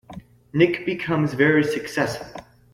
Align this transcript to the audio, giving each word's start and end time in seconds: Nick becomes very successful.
Nick 0.51 0.83
becomes 0.83 1.35
very 1.35 1.63
successful. 1.63 2.41